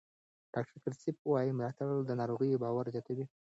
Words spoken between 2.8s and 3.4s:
زیاتوي.